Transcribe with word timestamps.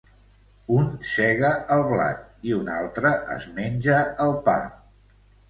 Un 0.77 0.87
sega 1.09 1.51
el 1.75 1.85
blat 1.91 2.23
i 2.53 2.57
un 2.61 2.73
altre 2.77 3.13
es 3.37 3.47
menja 3.61 4.01
el 4.27 4.35
pa. 4.51 4.59